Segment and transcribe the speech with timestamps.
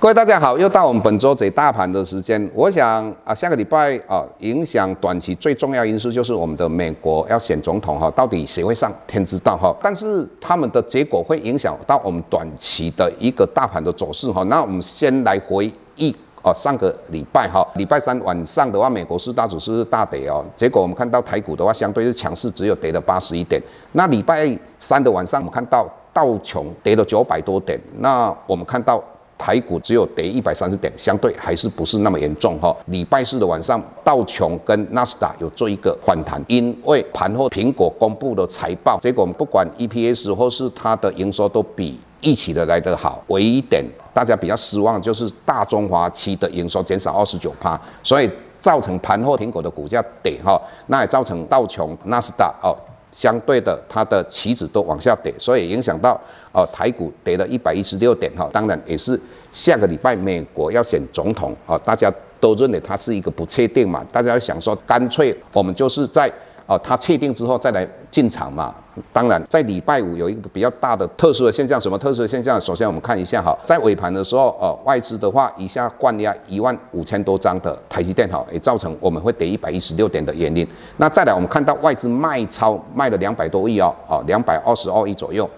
[0.00, 2.48] 各位大家好，又到我们本周解大盘的时间。
[2.54, 9.74] 我想啊，下个礼拜啊，影响短期最重要因素就是我们的美国要选总统哈，到底谁会上，天知道哈。
[9.82, 14.44] 但是他们的结果会影响到我们短期的一个大盘的走势哈。
[14.44, 23.60] 那我们先来回忆哦，上个礼拜哈，礼拜三晚上的话，美国四大指数是大跌哦，结果我们看到台股的话，相对是强势，只有跌了八十一点。
[23.90, 29.02] 那礼拜三的晚上，我们看到道琼跌了九百多点，那我们看到。
[29.38, 32.76] 台股只有跌一百三十点，相对还是不是那么严重哈。
[32.86, 43.22] 礼拜四的晚上，道琼跟纳斯达有做一个反弹，因为盘后苹果公布了财报，结果不管 EPS 或是它的营收都比预期的来得好。
[43.28, 48.28] 唯一点大家比较失望就是大中华区的营收减少二十九趴，所以
[48.60, 52.74] 造成盘后苹果的股价跌哈，那也造成道琼、纳斯达哦。
[53.10, 56.20] 相对的，它的棋子都往下跌，所以影响到
[56.52, 58.48] 呃台股跌了一百一十六点哈。
[58.52, 59.20] 当然也是
[59.52, 66.32] 下个礼拜美国要选总统啊，大家都认为它是一个不确定嘛，大家想说干脆我们就是在。
[66.68, 68.74] 哦，它确定之后再来进场嘛。
[69.10, 72.60] 当然，在礼拜五有一个比较大的特殊的现象，什么特殊的现象？
[72.60, 80.68] 首先我们看一下哈，在尾盘的时候，呃，外资的话一下灌压一万五千多张的台积电，哈，也造成我们会跌一百一十六点的原因。
[80.98, 85.48] 那再来，我们看到外资卖超卖了两百多亿哦，哦，两百二十二亿左右，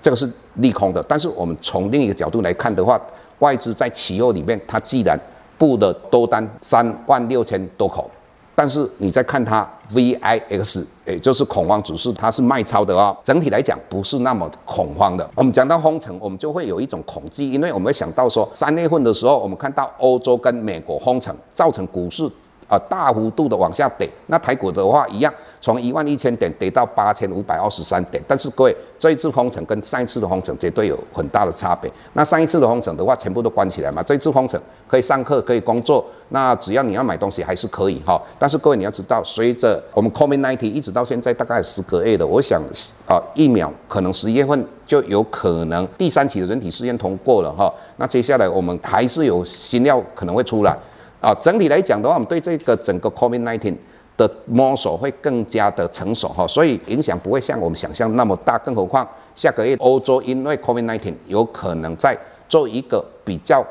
[0.00, 1.00] 这个是利空的。
[1.06, 3.00] 但是我们从另一个角度来看的话，
[3.38, 5.16] 外资在期货里面，它既然
[5.56, 8.10] 布的多单三万六千多口。
[8.56, 13.16] 但是你再看它 VIX，也就是恐慌指数，它是卖超的哦。
[13.22, 15.30] 整体来讲不是那么恐慌的。
[15.36, 22.24] 我们讲到封城，我们就会有一种恐惧，因为我们会想到说，三月份的时候，我们看到欧洲跟美国封城，造成股市
[22.66, 24.08] 啊大幅度的往下跌。
[24.28, 25.32] 那台股的话一样。
[25.66, 31.90] 从一万一千点跌到八千五百二十三点，但是各位，这一次封城跟上一次的封城绝对有很大的差别。
[32.12, 38.22] 那上一次的封城的话，全部都关起来嘛，这一次封城可以上课，可以工作，那只要你要买东西还是可以哈。
[38.38, 42.62] 但是各位你要知道，随着我们 COVID-19 一直到现在大概十个月的，我想
[43.08, 47.68] 啊，疫苗可能十一月份就有可能第三期的人体试验通过了哈。
[47.96, 50.78] 那接下来我们还是有新药可能会出来
[51.20, 51.34] 啊。
[51.40, 53.74] 整体来讲的话，我们对这个整个 COVID-19。
[54.16, 58.56] 的摸索会更加的成熟哈，所以影响不会像我们想象那么大。
[58.58, 62.16] 更何况下个月欧洲因为 COVID-19 有可能在
[62.48, 63.62] 做一个比较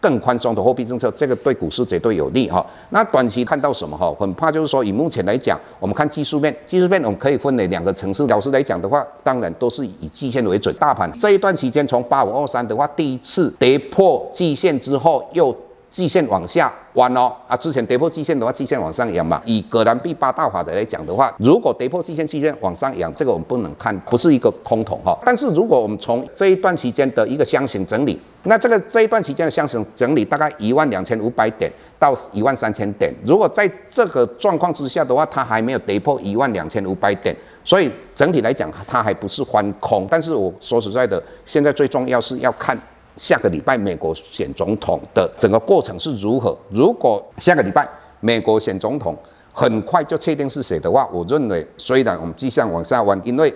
[0.00, 2.64] 更宽松的货币政策，这个对股市绝对有利哈。
[2.90, 4.14] 那短期看到什么哈？
[4.20, 8.26] 很怕就是说，以目前来讲，我们看技术面，技术面我们可以分为两个层次。
[8.26, 10.74] 老实来讲的话，当然都是以季线为准。
[10.74, 15.56] 大盘这一段期间从八五二三的话，第一次跌破季线之后又。
[15.94, 19.40] 季线往下弯哦，啊，之前跌破季线的话，季线往上扬嘛。
[19.44, 25.16] 以葛兰碧八大法的来讲的话，如果跌破季线，季线往上扬，这个我们不能看，不是一个空头哈。
[25.24, 37.32] 但是如果我们从这一段期间的一个箱型整理，那这个这一段期间的箱型整理大概一万两千五百点到一万三千点，如果在这个状况之下的话，它还没有跌破一万两千五百点，
[37.64, 40.08] 所以整体来讲它还不是翻空。
[40.10, 42.76] 但是我说实在的，现在最重要是要看。
[43.16, 46.56] 下个礼拜美国选总统的整个过程是如何？
[46.70, 47.88] 如果下个礼拜
[48.20, 49.16] 美国选总统
[49.52, 53.54] 很快就确定是谁的话，我认为虽然我们迹象往下弯，因为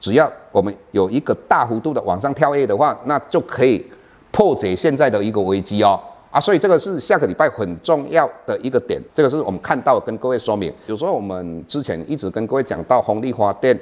[0.00, 3.84] 只要我们有一个大幅度的往上跳跃的话，那就可以
[4.30, 6.00] 破解现在的一个危机哦。
[6.30, 10.72] 啊，所以这个是下个礼拜很重要的一个点，这个是我们看到跟各位说明。
[10.86, 13.78] 有时候我们之前一直跟各位讲到红利发电。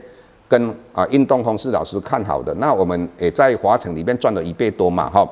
[0.48, 5.26] 跟啊，运动风是老师看好的，那我们也在华城里面赚了一倍多嘛，哈。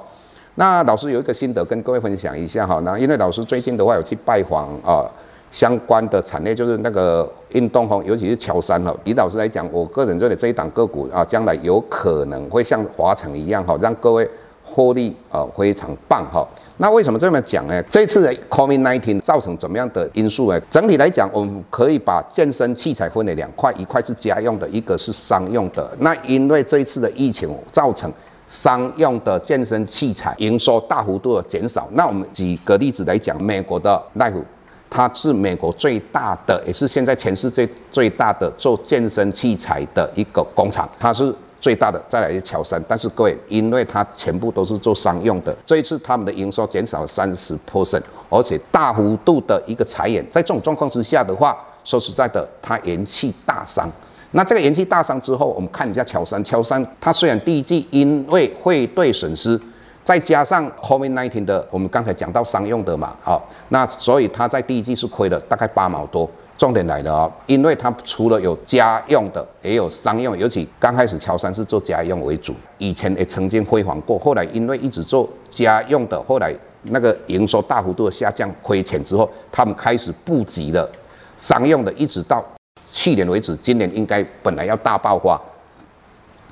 [0.56, 2.80] 那老师有一个心得跟各位分享一下哈。
[2.84, 5.08] 那因为老师最近的话有去拜访啊
[5.50, 8.94] 相关的产业，就是那个运动风，尤其是乔山哈。
[9.04, 14.28] 以老师来讲，我个人认为这一档个股啊，将来有可能会像华城一样哈，让各位。
[14.64, 16.46] 获利啊，非常棒哈。
[16.78, 17.82] 那为什么这么讲呢？
[17.84, 20.60] 这次的 COVID-19 造成怎么样的因素呢？
[20.70, 25.88] 整体来讲，我们可以把健身器材分为两块，一块是家用的，一个是商用的。
[25.98, 28.10] 那因为这一次的疫情造成
[28.48, 31.88] 商用的健身器材营收大幅度的减少。
[31.92, 34.42] 那我们举个例子来讲，美国的 Life，
[34.88, 41.32] 它是美国最大的，也是现在全世界最大的做健身器材的一个工厂，它是。
[41.62, 53.88] 最大的再来是乔山，但是各位，因为它全部都是做商用的，这一次他们的营收减少了三十 percent，而且大幅度的一个裁员，在这种状况之下的话，说实在的，它元气大伤。
[54.32, 59.56] 那这个元气大伤之后，我们看一下乔山，乔山它虽然第一季因为汇兑损失，
[60.02, 66.28] 再加上 COVID-19 的，我们刚才讲到商用的嘛，好，那所以它在第一季是亏了大概八毛多。
[66.62, 80.88] 重点来了啊、因为它除了有家用的，也有商用，尤其刚开始乔山是做家用为主，以前也曾经辉煌过，后来因为一直做家用的，后来那个营收大幅度的下降，亏钱之后，他们开始布局了
[81.36, 82.40] 商用的，一直到
[82.88, 85.40] 去年为止，今年应该本来要大爆发。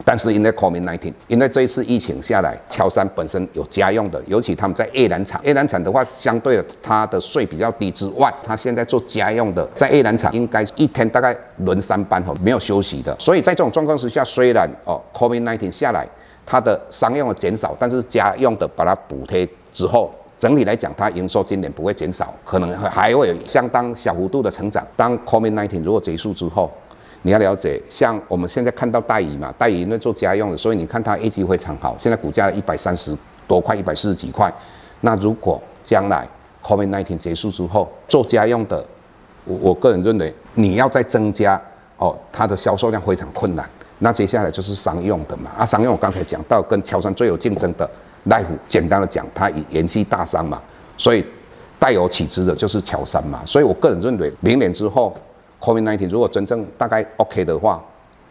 [0.04, 13.14] 但是因为 COVID-19，因为这一次疫情下来，乔山本身有家用的，尤其他们在叶南厂，叶南厂的话，相对的它的税比较低之外，它现在做家用的，在叶南厂应该一天大概轮三班哦，没有休息的。
[13.18, 16.08] 所以在这种状况之下，虽然哦 COVID-19 下来，
[16.46, 24.84] 它的商用的减少，但是家用的把它补贴之后，整体来讲，它营收今年不会减少，可能还会有相当小幅度的成长。
[24.96, 26.70] 当 COVID-19 如果结束之后，
[27.22, 33.14] 你要了解，像我们现在看到戴尔嘛，戴尔因为做家用的，所以你看它业绩非常好，现在股价一百三十
[33.46, 34.50] 多块，一百四十几块。
[35.02, 36.26] 那如果将来
[36.62, 38.82] COVID-19 结束之后，做家用的，
[39.44, 41.60] 我我个人认为你要再增加
[41.98, 43.68] 哦，它的销售量非常困难。
[43.98, 47.86] 那接下来就是商用的嘛，啊，商用我刚才讲到跟乔山最有竞争的
[48.24, 50.58] 赖虎，简单的讲，它以延续大商嘛，
[50.96, 51.22] 所以
[51.78, 55.14] 带有起资的就是乔山嘛，所以我个人认为明年之后。
[55.60, 57.82] COVID-19 如果真正大概 OK 的话，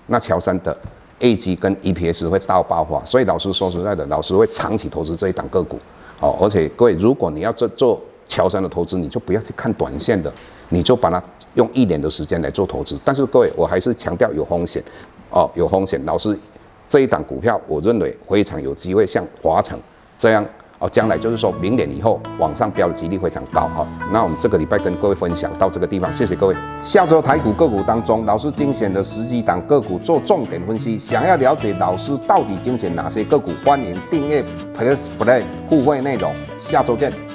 [0.08, 0.76] 那乔山的
[1.20, 5.78] 业绩跟 EPS 会大爆发，所以老师说实在的，老师会长期投资这一档个股，
[6.20, 10.34] 哦，而且各位，如果你要做做乔山的投资，你就不要去看短线的，
[10.70, 11.22] 你就把它
[11.54, 12.98] 用一年的时间来做投资。
[13.06, 14.84] 但是各位，我还是强调有风险，
[15.30, 16.04] 哦，有风险。
[16.06, 16.38] 老师
[16.86, 19.80] 这一档股票，我认为非常有机会像华城
[20.18, 20.44] 这样。
[20.80, 23.86] 哦，将来就是说明年以后往上飙的几率非常高哈。
[24.12, 26.56] 那我们这个礼拜跟各位分享到这个地方，谢谢各位。
[26.82, 30.98] 下周台股个股当中，老师精选的十几档个股做重点分析。
[30.98, 34.44] 想要了解老师到底精选哪些个股，欢迎订阅
[34.78, 36.34] Plus Play 互惠内容。
[36.58, 37.29] 下周见。